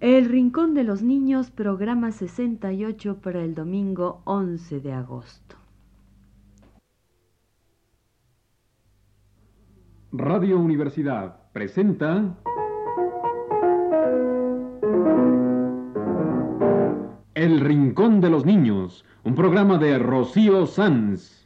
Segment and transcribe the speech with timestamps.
[0.00, 5.56] El Rincón de los Niños, programa 68 para el domingo 11 de agosto.
[10.10, 12.34] Radio Universidad presenta
[17.34, 21.39] El Rincón de los Niños, un programa de Rocío Sanz.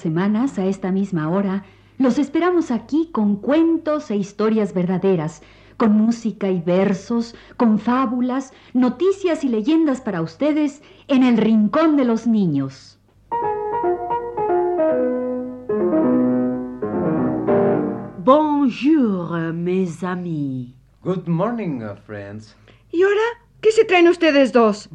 [0.00, 1.64] Semanas, a esta misma hora,
[1.98, 5.42] los esperamos aquí con cuentos e historias verdaderas,
[5.76, 12.04] con música y versos, con fábulas, noticias y leyendas para ustedes en el Rincón de
[12.04, 12.98] los Niños.
[18.24, 20.74] Bonjour, mes amis.
[21.02, 22.56] Good morning, uh, friends.
[22.92, 23.22] ¿Y ahora
[23.60, 24.88] qué se traen ustedes dos?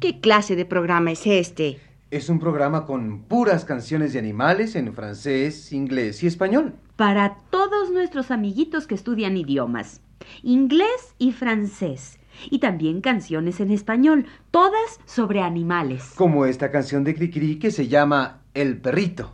[0.00, 1.80] ¿Qué clase de programa es este?
[2.12, 6.74] Es un programa con puras canciones de animales en francés, inglés y español.
[6.96, 10.02] Para todos nuestros amiguitos que estudian idiomas,
[10.42, 12.18] inglés y francés,
[12.50, 16.12] y también canciones en español, todas sobre animales.
[16.14, 19.32] Como esta canción de Cricri que se llama El perrito.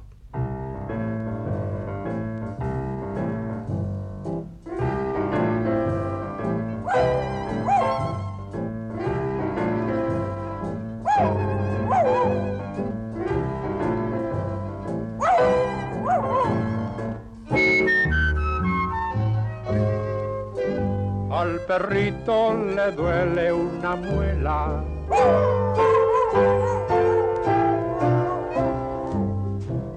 [21.49, 24.85] Al perrito le duele una muela.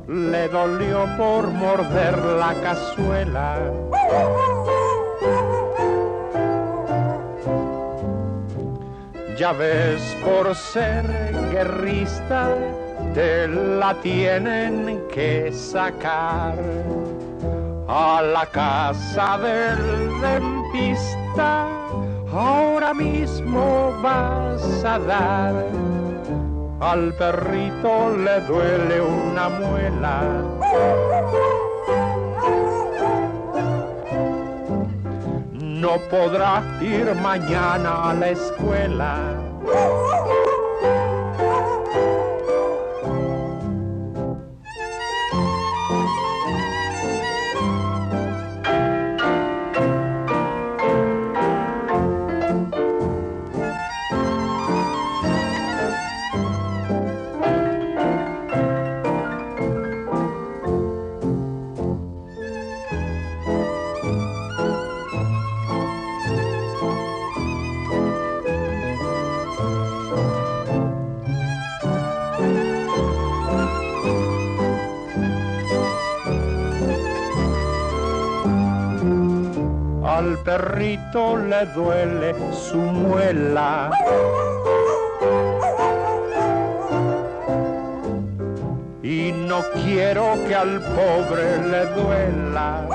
[0.08, 3.58] Le dolió por morder la cazuela.
[9.38, 11.04] Ya ves, por ser
[11.52, 12.56] guerrista,
[13.14, 16.56] te la tienen que sacar
[17.90, 21.21] a la casa del dentista.
[21.38, 25.66] Ahora mismo vas a dar.
[26.80, 30.22] Al perrito le duele una muela.
[35.54, 39.18] No podrá ir mañana a la escuela.
[80.44, 83.92] Perrito le duele su muela.
[89.04, 92.88] Y no quiero que al pobre le duela.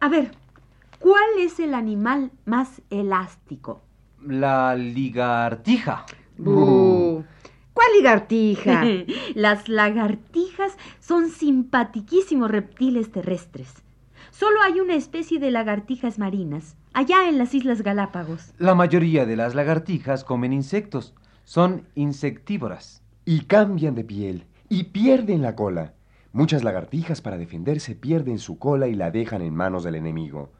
[0.00, 0.30] A ver,
[0.98, 3.82] ¿cuál es el animal más elástico?
[4.26, 6.06] La ligartija.
[6.38, 8.82] ¿Cuál ligartija?
[9.34, 13.74] Las lagartijas son simpatiquísimos reptiles terrestres.
[14.30, 18.54] Solo hay una especie de lagartijas marinas, allá en las Islas Galápagos.
[18.56, 21.14] La mayoría de las lagartijas comen insectos.
[21.44, 23.02] Son insectívoras.
[23.26, 25.92] y cambian de piel y pierden la cola.
[26.32, 30.52] Muchas lagartijas para defenderse pierden su cola y la dejan en manos del enemigo.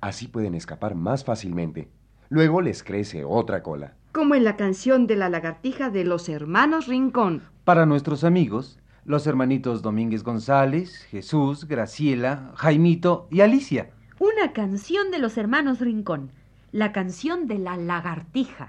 [0.00, 1.88] Así pueden escapar más fácilmente.
[2.28, 3.94] Luego les crece otra cola.
[4.12, 7.42] Como en la canción de la lagartija de los hermanos Rincón.
[7.64, 13.90] Para nuestros amigos, los hermanitos Domínguez González, Jesús, Graciela, Jaimito y Alicia.
[14.20, 16.30] Una canción de los hermanos Rincón,
[16.70, 18.68] la canción de la lagartija.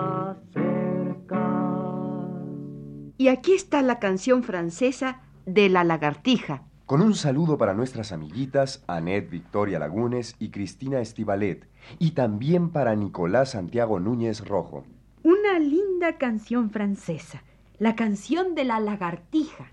[3.21, 6.63] Y aquí está la canción francesa de la lagartija.
[6.87, 11.67] Con un saludo para nuestras amiguitas Annette Victoria Lagunes y Cristina Estivalet,
[11.99, 14.85] y también para Nicolás Santiago Núñez Rojo.
[15.21, 17.43] Una linda canción francesa,
[17.77, 19.71] la canción de la lagartija.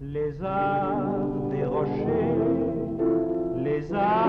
[0.00, 0.40] Les
[3.64, 4.23] les arts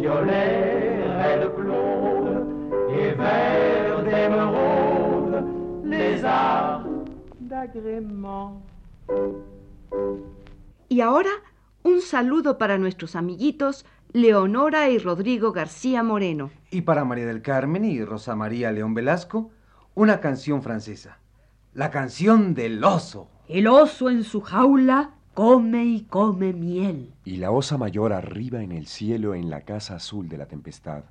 [0.00, 2.46] violet, red claude
[2.88, 5.44] et vert d'émeraude,
[5.84, 6.86] les arts
[7.38, 8.62] d'agrément.
[10.88, 11.30] Y ahora,
[11.82, 16.50] un saludo para nuestros amiguitos Leonora y Rodrigo García Moreno.
[16.70, 19.50] Y para María del Carmen y Rosa María León Velasco,
[19.94, 21.18] una canción francesa.
[21.74, 23.28] La canción del oso.
[23.48, 27.12] El oso en su jaula come y come miel.
[27.24, 31.04] Y la osa mayor arriba en el cielo en la casa azul de la tempestad.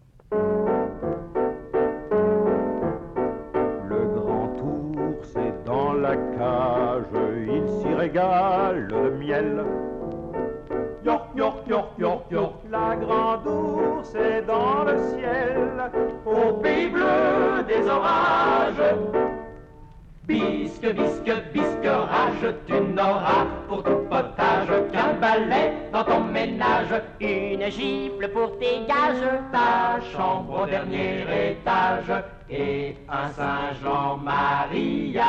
[3.87, 7.05] Le grand ours est dans la cage,
[7.47, 9.63] il s'y régale de miel.
[11.03, 15.91] York, York, York, York, York, la grande ours est dans le ciel,
[16.25, 18.95] au pays bleu des orages.
[20.27, 21.38] Bisque, bisque,
[27.69, 32.11] Une gifle pour tes gages, ta chambre au dernier étage
[32.49, 35.19] et un Saint-Jean mariage.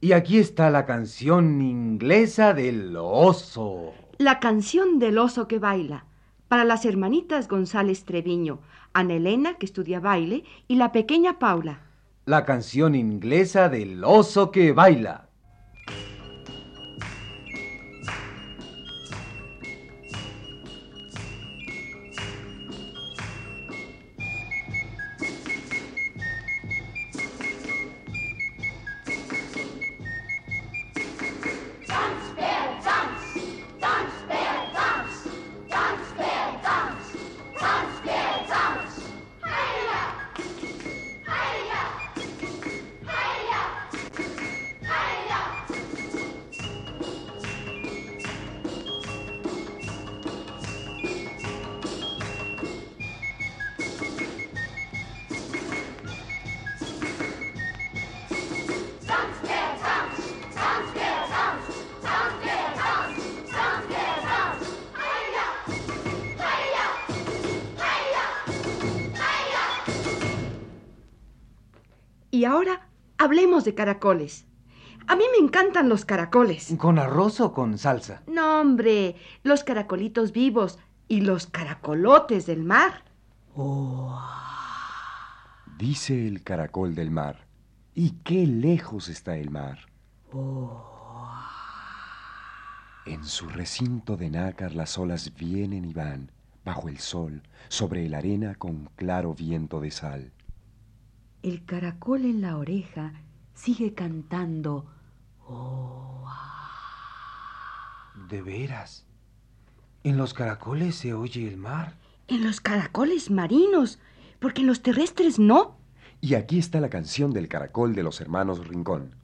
[0.00, 3.92] Y aquí está la canción inglesa del oso.
[4.18, 6.06] La canción del oso que baila.
[6.48, 8.58] Para las hermanitas González Treviño,
[8.92, 11.89] Ana Elena, que estudia baile, y la pequeña Paula.
[12.26, 15.29] La canción inglesa del oso que baila.
[72.40, 74.46] Y ahora hablemos de caracoles.
[75.06, 76.74] A mí me encantan los caracoles.
[76.78, 78.22] ¿Con arroz o con salsa?
[78.26, 83.04] No, hombre, los caracolitos vivos y los caracolotes del mar.
[85.76, 87.46] Dice el caracol del mar.
[87.94, 89.80] ¿Y qué lejos está el mar?
[93.04, 96.32] En su recinto de nácar las olas vienen y van,
[96.64, 100.32] bajo el sol, sobre la arena con claro viento de sal.
[101.42, 103.14] El caracol en la oreja
[103.54, 104.84] sigue cantando.
[105.46, 106.26] Oh,
[108.28, 109.06] De veras.
[110.04, 111.96] En los caracoles se oye el mar.
[112.28, 113.98] En los caracoles marinos,
[114.38, 115.78] porque en los terrestres no.
[116.20, 119.14] Y aquí está la canción del caracol de los hermanos Rincón.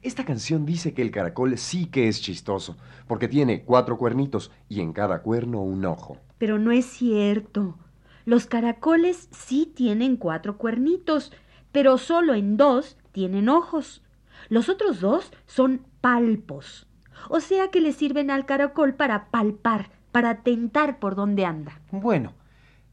[0.00, 4.80] Esta canción dice que el caracol sí que es chistoso, porque tiene cuatro cuernitos y
[4.80, 6.16] en cada cuerno un ojo.
[6.38, 7.76] Pero no es cierto.
[8.24, 11.32] Los caracoles sí tienen cuatro cuernitos,
[11.72, 14.02] pero solo en dos tienen ojos.
[14.48, 16.86] Los otros dos son palpos.
[17.28, 21.80] O sea que le sirven al caracol para palpar, para tentar por dónde anda.
[21.90, 22.34] Bueno,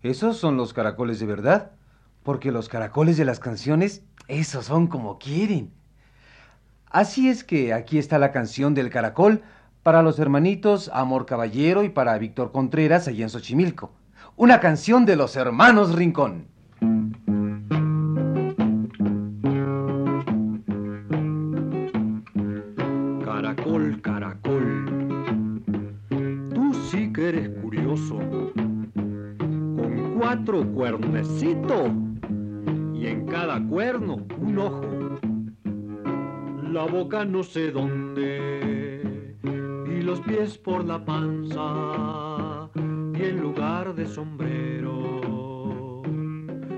[0.01, 1.71] esos son los caracoles de verdad,
[2.24, 5.71] porque los caracoles de las canciones, esos son como quieren.
[6.89, 9.43] Así es que aquí está la canción del caracol
[9.83, 13.91] para los hermanitos Amor Caballero y para Víctor Contreras allá en Xochimilco.
[14.36, 16.48] Una canción de los hermanos Rincón.
[32.93, 34.81] Y en cada cuerno un ojo.
[36.71, 44.05] La boca no sé dónde y los pies por la panza y en lugar de
[44.05, 46.03] sombrero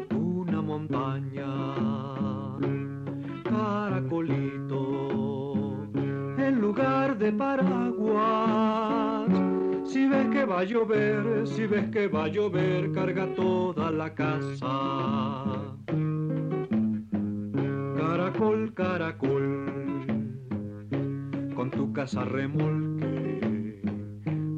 [0.09, 1.40] una montaña.
[10.51, 15.77] Va a llover, si ves que va a llover, carga toda la casa.
[17.97, 19.45] Caracol, caracol,
[21.55, 23.81] con tu casa remolque,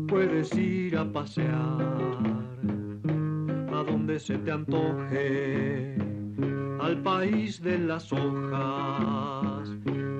[0.07, 1.77] puedes ir a pasear
[3.71, 5.95] a donde se te antoje,
[6.81, 9.69] al país de las hojas,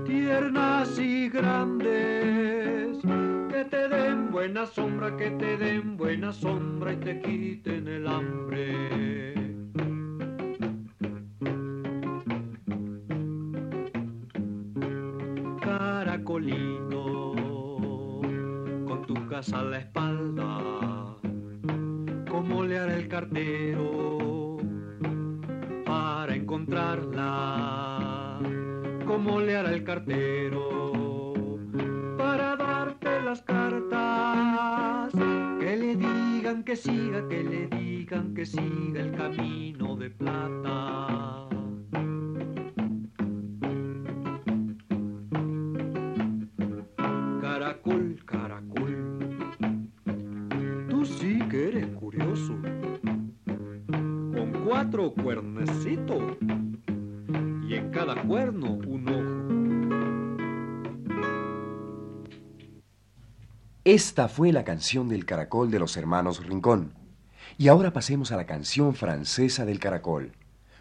[0.06, 2.23] tiernas y grandes,
[4.34, 9.36] buena sombra, que te den buena sombra y te quiten el hambre.
[15.62, 17.36] Caracolito,
[18.88, 21.16] con tu casa a la espalda,
[22.28, 24.58] ¿cómo le hará el cartero
[25.86, 28.40] para encontrarla?
[29.06, 31.36] ¿Cómo le hará el cartero
[32.18, 33.63] para darte las cartas?
[36.62, 41.33] Que siga, que le digan que siga el camino de plata.
[63.94, 66.96] Esta fue la canción del caracol de los hermanos Rincón.
[67.60, 70.32] Y ahora pasemos a la canción francesa del caracol.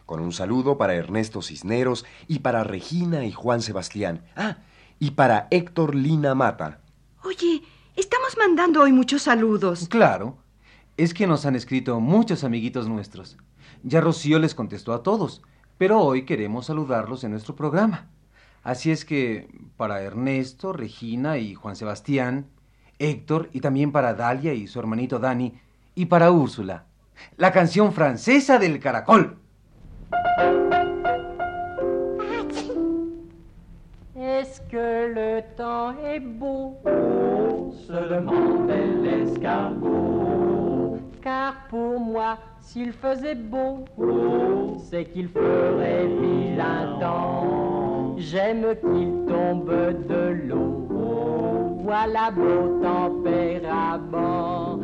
[0.07, 4.25] Con un saludo para Ernesto Cisneros y para Regina y Juan Sebastián.
[4.35, 4.61] Ah,
[4.99, 6.81] y para Héctor Lina Mata.
[7.23, 7.63] Oye,
[7.97, 9.89] estamos mandando hoy muchos saludos.
[9.91, 10.39] Claro,
[10.97, 13.37] es que nos han escrito muchos amiguitos nuestros.
[13.83, 15.43] Ya Rocío les contestó a todos,
[15.77, 18.09] pero hoy queremos saludarlos en nuestro programa.
[18.63, 22.47] Así es que para Ernesto, Regina y Juan Sebastián,
[23.03, 25.53] Héctor y también para Dalia y su hermanito Dani
[25.97, 26.85] y para Úrsula,
[27.37, 29.37] la canción francesa del caracol.
[34.15, 36.79] Est-ce que le temps est beau
[37.73, 40.99] se demandait l'escargot?
[41.21, 43.85] Car pour moi, s'il faisait beau,
[44.91, 48.17] c'est qu'il ferait vilain temps.
[48.19, 49.71] J'aime qu'il tombe
[50.09, 51.72] de l'eau.
[51.83, 54.79] Voilà beau tempérament.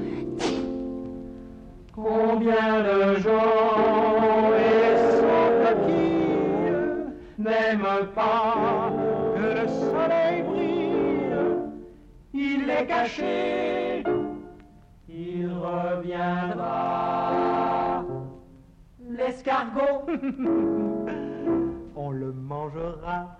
[1.94, 6.74] Combien de gens et sans coquille
[7.38, 8.90] n'aiment pas
[9.36, 11.36] que le soleil brille.
[12.34, 14.02] Il est caché,
[15.08, 16.74] il reviendra.
[19.08, 20.04] L'escargot,
[21.96, 23.36] on le mangera.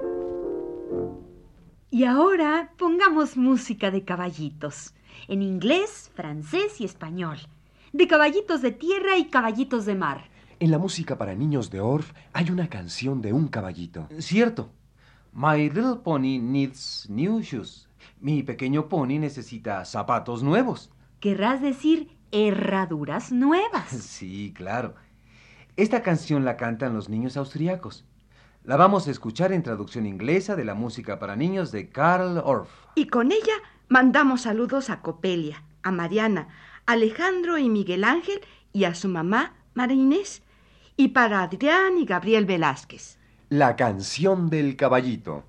[1.99, 4.95] Y ahora pongamos música de caballitos,
[5.27, 7.39] en inglés, francés y español,
[7.93, 10.31] de caballitos de tierra y caballitos de mar.
[10.61, 14.07] En la música para niños de Orff hay una canción de un caballito.
[14.21, 14.71] Cierto.
[15.33, 17.89] My little pony needs new shoes.
[18.21, 20.93] Mi pequeño pony necesita zapatos nuevos.
[21.19, 23.89] Querrás decir herraduras nuevas.
[23.91, 24.95] Sí, claro.
[25.77, 28.05] Esta canción la cantan los niños austriacos.
[28.69, 32.69] La vamos a escuchar en traducción inglesa de la música para niños de Karl Orff.
[32.95, 33.55] Y con ella
[33.89, 36.49] mandamos saludos a Copelia, a Mariana,
[36.85, 38.43] a Alejandro y Miguel Ángel
[38.75, 40.43] y a su mamá, María Inés.
[40.99, 43.17] Y para Adrián y Gabriel Velázquez.
[43.49, 45.45] La canción del caballito.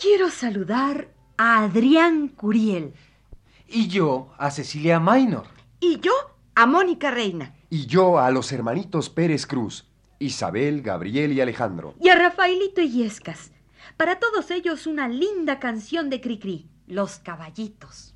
[0.00, 2.94] Quiero saludar a Adrián Curiel.
[3.68, 5.44] Y yo a Cecilia Minor.
[5.78, 6.12] Y yo
[6.54, 7.54] a Mónica Reina.
[7.68, 9.86] Y yo a los hermanitos Pérez Cruz,
[10.18, 11.94] Isabel, Gabriel y Alejandro.
[12.00, 13.52] Y a Rafaelito Illescas.
[13.96, 18.14] Para todos ellos una linda canción de Cricri, Los Caballitos.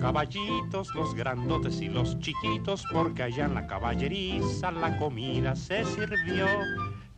[0.00, 6.46] Caballitos, los grandotes y los chiquitos, porque allá en la caballeriza la comida se sirvió.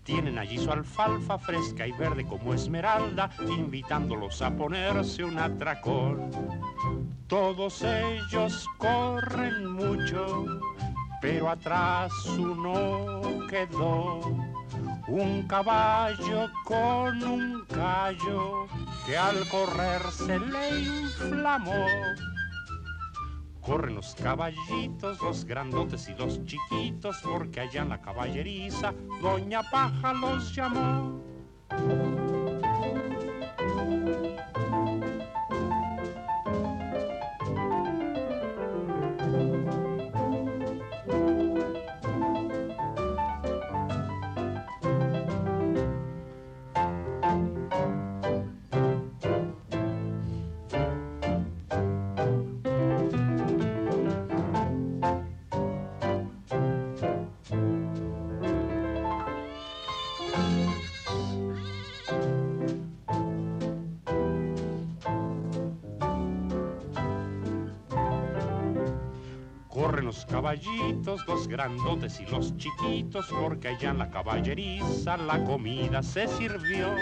[0.05, 6.29] Tienen allí su alfalfa fresca y verde como esmeralda, invitándolos a ponerse un atracón.
[7.29, 10.47] Todos ellos corren mucho,
[11.21, 14.21] pero atrás uno quedó.
[15.07, 18.66] Un caballo con un callo
[19.07, 21.87] que al correr se le inflamó.
[23.62, 30.12] Corren los caballitos, los grandotes y los chiquitos, porque allá en la caballeriza Doña Paja
[30.12, 31.22] los llamó.
[70.53, 76.95] Caballitos, los grandotes y los chiquitos, porque allá en la caballeriza la comida se sirvió.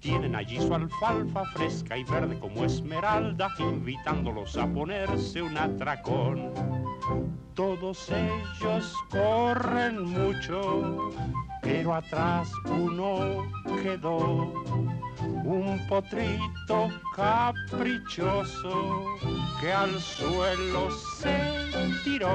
[0.00, 6.52] Tienen allí su alfalfa fresca y verde como esmeralda, invitándolos a ponerse un atracón.
[7.54, 11.10] Todos ellos corren mucho,
[11.64, 13.50] pero atrás uno
[13.82, 14.52] quedó.
[15.44, 19.04] Un potrito caprichoso
[19.60, 21.36] que al suelo se
[22.04, 22.30] tiró.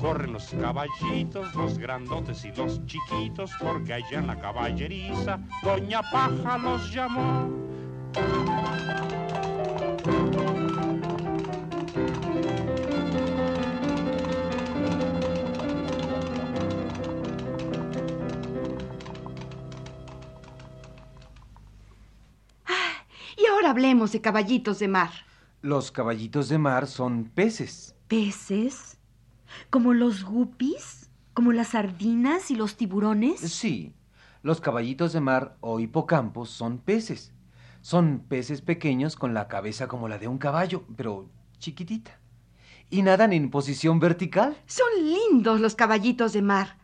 [0.00, 6.58] Corren los caballitos, los grandotes y los chiquitos, porque allá en la caballeriza Doña Paja
[6.58, 7.48] los llamó.
[23.68, 25.10] Ahora hablemos de caballitos de mar.
[25.60, 27.94] Los caballitos de mar son peces.
[28.08, 28.96] ¿Peces?
[29.68, 31.10] ¿Como los guppies?
[31.34, 33.40] ¿Como las sardinas y los tiburones?
[33.40, 33.92] Sí,
[34.42, 37.34] los caballitos de mar o hipocampos son peces.
[37.82, 41.28] Son peces pequeños con la cabeza como la de un caballo, pero
[41.58, 42.18] chiquitita.
[42.88, 44.56] Y nadan en posición vertical.
[44.66, 46.78] Son lindos los caballitos de mar.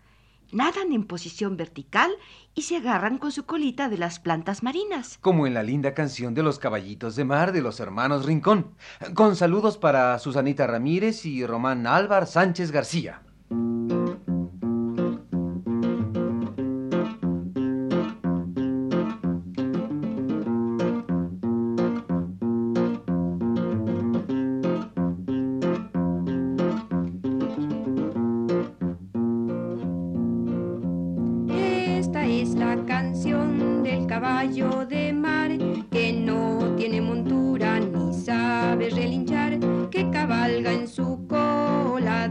[0.55, 2.13] Nadan en posición vertical
[2.55, 5.19] y se agarran con su colita de las plantas marinas.
[5.21, 8.71] Como en la linda canción de los caballitos de mar de los hermanos Rincón.
[9.15, 13.23] Con saludos para Susanita Ramírez y Román Álvar Sánchez García.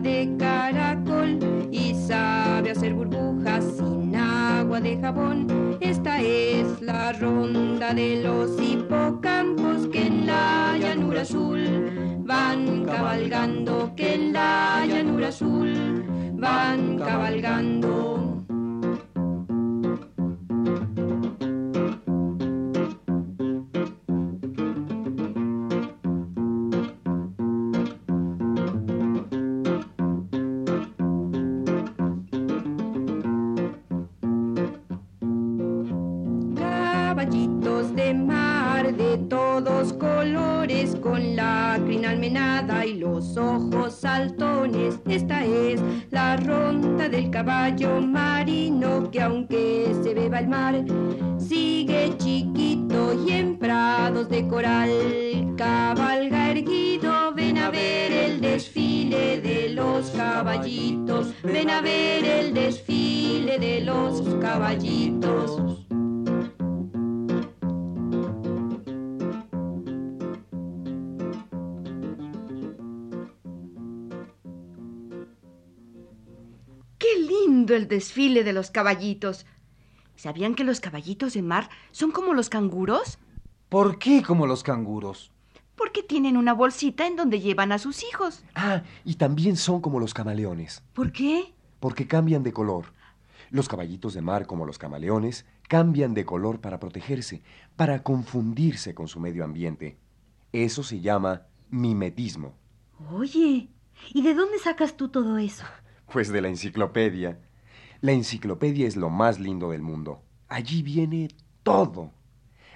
[0.03, 1.39] De caracol
[1.71, 5.77] y sabe hacer burbujas sin agua de jabón.
[5.79, 14.15] Esta es la ronda de los hipocampos que en la llanura azul van cabalgando, que
[14.15, 18.22] en la llanura azul van cabalgando.
[59.73, 65.85] Los caballitos, ven a ver el desfile de los caballitos.
[76.97, 79.45] ¡Qué lindo el desfile de los caballitos!
[80.15, 83.17] ¿Sabían que los caballitos de mar son como los canguros?
[83.69, 85.32] ¿Por qué como los canguros?
[85.75, 88.43] Porque tienen una bolsita en donde llevan a sus hijos.
[88.55, 91.53] Ah, y también son como los camaleones, ¿Por qué?
[91.79, 92.85] porque cambian de color.
[93.49, 97.41] Los caballitos de mar, como los camaleones, cambian de color para protegerse,
[97.75, 99.97] para confundirse con su medio ambiente.
[100.51, 102.53] Eso se llama mimetismo.
[103.11, 103.69] Oye,
[104.13, 105.65] ¿y de dónde sacas tú todo eso?
[106.11, 107.39] Pues de la enciclopedia.
[108.01, 110.21] La enciclopedia es lo más lindo del mundo.
[110.47, 111.29] Allí viene
[111.63, 112.11] todo.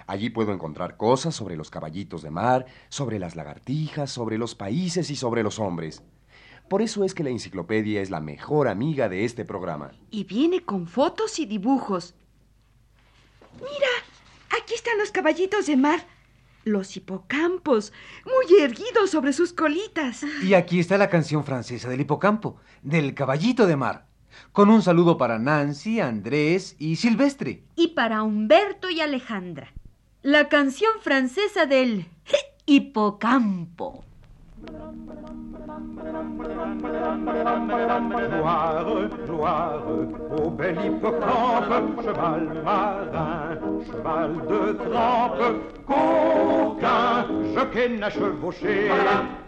[0.08, 5.10] Allí puedo encontrar cosas sobre los caballitos de mar, sobre las lagartijas, sobre los países
[5.10, 6.02] y sobre los hombres.
[6.70, 9.90] Por eso es que la enciclopedia es la mejor amiga de este programa.
[10.10, 12.14] Y viene con fotos y dibujos.
[13.56, 16.06] Mira, aquí están los caballitos de mar.
[16.64, 17.92] Los hipocampos,
[18.24, 20.24] muy erguidos sobre sus colitas.
[20.42, 24.06] Y aquí está la canción francesa del hipocampo, del caballito de mar.
[24.52, 27.64] Con un saludo para Nancy, Andrés y Silvestre.
[27.76, 29.72] Y para Humberto y Alejandra,
[30.22, 32.06] la canción francesa del
[32.66, 34.04] hipocampo.
[38.28, 39.82] Gloire, gloire,
[40.36, 45.46] au bel hippocampe, cheval marin, cheval de trempe,
[45.86, 48.90] coquin, jockey n'a chevauché,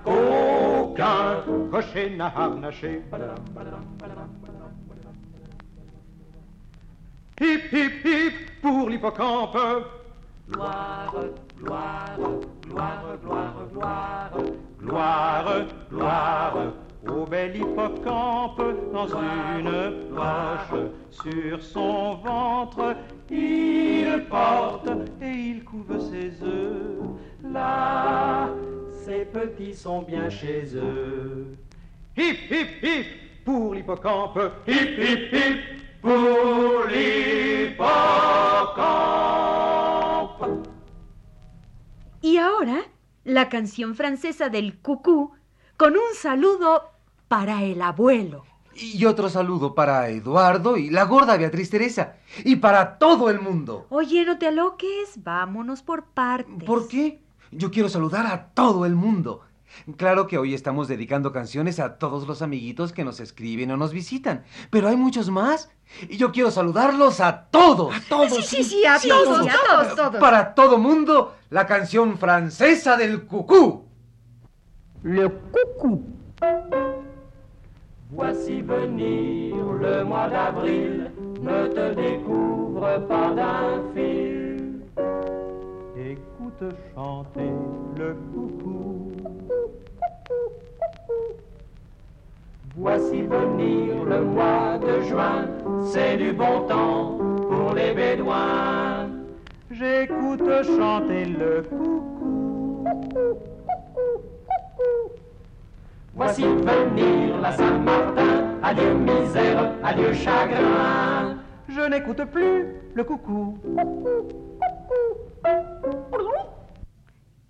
[0.05, 3.03] coquin, cocher n'a harnaché.
[7.41, 10.00] Hip, hip, hip, pour l'hippocampe.
[10.53, 11.15] Gloire,
[11.63, 12.19] gloire,
[12.67, 14.31] gloire, gloire, gloire,
[14.81, 16.73] gloire, gloire,
[17.09, 18.61] au bel hippocampe
[18.93, 20.75] dans une roche
[21.11, 22.97] sur son ventre.
[23.31, 24.91] Il porte
[25.23, 26.99] et il couve ses œufs.
[27.45, 28.51] Là,
[29.05, 31.57] ses petits sont bien chez eux.
[32.17, 33.07] Hip, hip, hip,
[33.45, 34.41] pour l'hippocampe.
[34.67, 35.61] Hip, hip, hip,
[36.03, 39.70] pour l'hippocampe.
[42.23, 42.83] Y ahora,
[43.25, 45.33] la canción francesa del cucú,
[45.77, 46.91] con un saludo
[47.29, 48.45] para el abuelo.
[48.75, 52.17] Y otro saludo para Eduardo y la gorda Beatriz Teresa.
[52.45, 53.87] Y para todo el mundo.
[53.91, 56.65] Oye, no te aloques, vámonos por partes.
[56.65, 57.21] ¿Por qué?
[57.51, 59.43] Yo quiero saludar a todo el mundo.
[59.97, 63.93] Claro que hoy estamos dedicando canciones a todos los amiguitos que nos escriben o nos
[63.93, 65.71] visitan, pero hay muchos más.
[66.09, 67.95] Y yo quiero saludarlos a todos.
[67.95, 68.47] A todos.
[68.47, 70.17] Sí, sí, sí, a todos, a todos, todos.
[70.17, 73.85] Para todo mundo, la canción francesa del cucú.
[75.03, 76.05] Le cucú.
[78.13, 84.83] Voici venir le mois d'avril, ne te découvre pas d'un fil.
[85.97, 87.53] Écoute chanter
[87.97, 89.10] le coucou.
[92.77, 95.49] Voici venir le mois de juin,
[95.85, 99.11] c'est du bon temps pour les bédouins.
[99.71, 102.85] J'écoute chanter le coucou.
[106.15, 111.37] Voici venir la Saint-Martin, adieu misère, adieu chagrin.
[111.69, 113.59] Je n'écoute plus le coucou.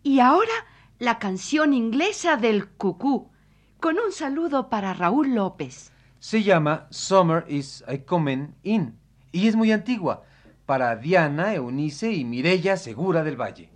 [0.05, 0.59] Y ahora
[1.01, 3.31] la canción inglesa del cucú,
[3.81, 5.91] con un saludo para Raúl López.
[6.19, 8.99] Se llama Summer is a Coming In
[9.33, 10.25] y es muy antigua
[10.67, 13.71] para Diana, Eunice y Mirella Segura del Valle.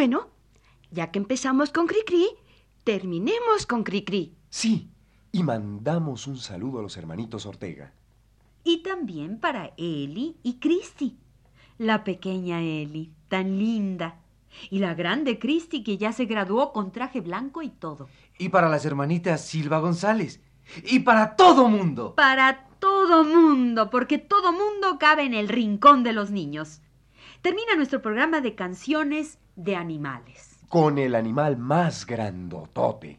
[0.00, 0.28] Bueno,
[0.90, 2.26] ya que empezamos con Cricri,
[2.84, 4.34] terminemos con Cricri.
[4.48, 4.88] Sí,
[5.30, 7.92] y mandamos un saludo a los hermanitos Ortega.
[8.64, 11.18] Y también para Eli y Cristi.
[11.76, 14.20] La pequeña Eli, tan linda.
[14.70, 18.08] Y la grande Cristi que ya se graduó con traje blanco y todo.
[18.38, 20.40] Y para las hermanitas Silva González.
[20.82, 22.14] Y para todo mundo.
[22.14, 26.80] Para todo mundo, porque todo mundo cabe en el rincón de los niños.
[27.42, 30.58] Termina nuestro programa de canciones de animales.
[30.68, 33.18] Con el animal más grandotote,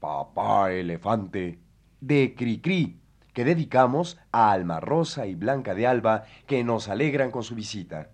[0.00, 1.58] papá elefante,
[2.00, 2.98] de Cricri,
[3.34, 8.08] que dedicamos a Alma Rosa y Blanca de Alba, que nos alegran con su visita.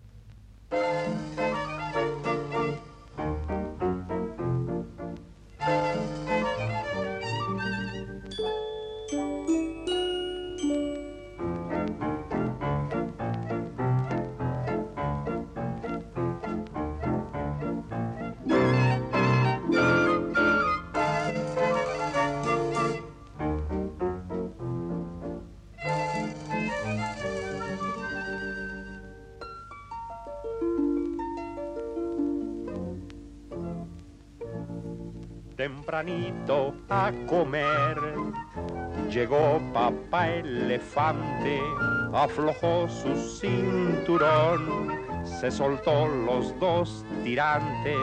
[35.65, 37.97] Tempranito a comer,
[39.09, 41.59] llegó papá elefante,
[42.13, 44.91] aflojó su cinturón,
[45.25, 47.97] se soltó los dos tirantes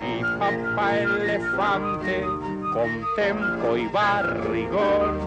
[0.00, 2.22] y papá elefante
[2.72, 5.18] con tempo y barrigón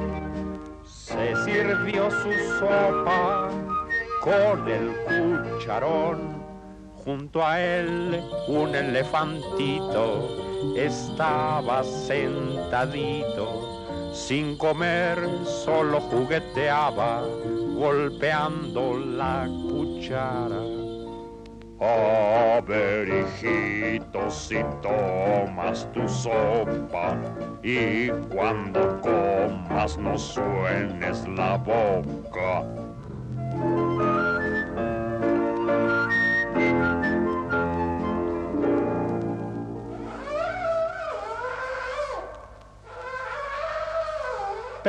[0.85, 3.49] se sirvió su sopa
[4.21, 6.39] con el cucharón.
[7.03, 13.47] Junto a él un elefantito estaba sentadito,
[14.13, 17.23] sin comer solo jugueteaba,
[17.75, 20.79] golpeando la cuchara.
[21.81, 27.17] A ver, hijito, si tomas tu sopa
[27.63, 32.88] y cuando comas no suenes la boca.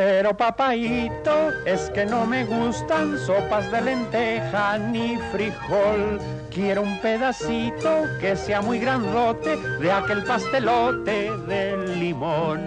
[0.03, 6.19] Pero papaito, es que no me gustan sopas de lenteja ni frijol.
[6.51, 12.61] Quiero un pedacito que sea muy grandote de aquel pastelote de limón.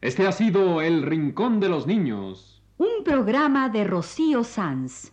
[0.00, 2.60] Este ha sido El Rincón de los Niños.
[2.78, 5.12] Un programa de Rocío Sanz.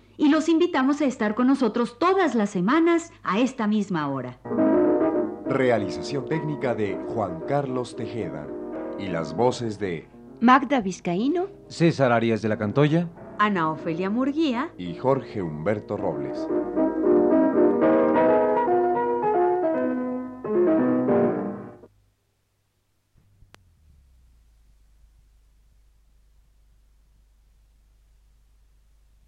[0.17, 4.39] y los invitamos a estar con nosotros todas las semanas a esta misma hora.
[5.45, 8.47] Realización técnica de Juan Carlos Tejeda
[8.97, 10.07] y las voces de
[10.39, 13.09] Magda Vizcaíno, César Arias de la Cantoya.
[13.37, 16.47] Ana Ofelia Murguía y Jorge Humberto Robles.